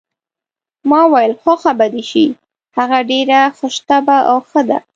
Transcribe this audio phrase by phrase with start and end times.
[0.89, 2.25] ما وویل: خوښه به دې شي،
[2.77, 4.77] هغه ډېره خوش طبع او ښه ده.